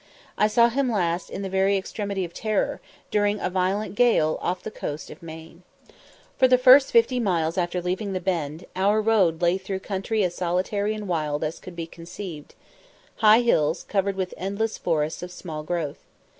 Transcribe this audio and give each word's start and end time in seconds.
I 0.35 0.47
saw 0.47 0.69
him 0.69 0.89
last 0.91 1.29
in 1.29 1.43
the 1.43 1.47
very 1.49 1.77
extremity 1.77 2.25
of 2.25 2.33
terror, 2.33 2.81
during 3.11 3.39
a 3.39 3.51
violent 3.51 3.93
gale 3.93 4.39
off 4.41 4.63
the 4.63 4.71
coast 4.71 5.11
of 5.11 5.21
Maine. 5.21 5.61
For 6.39 6.47
the 6.47 6.57
first 6.57 6.91
fifty 6.91 7.19
miles 7.19 7.55
after 7.55 7.83
leaving 7.83 8.13
the 8.13 8.19
Bend, 8.19 8.65
our 8.75 8.99
road 8.99 9.43
lay 9.43 9.59
through 9.59 9.81
country 9.81 10.23
as 10.23 10.33
solitary 10.33 10.95
and 10.95 11.07
wild 11.07 11.43
as 11.43 11.59
could 11.59 11.75
be 11.75 11.85
conceived 11.85 12.55
high 13.17 13.41
hills, 13.41 13.83
covered 13.83 14.15
with 14.15 14.33
endless 14.37 14.75
forests 14.75 15.21
of 15.21 15.29
small 15.29 15.61
growth. 15.61 15.99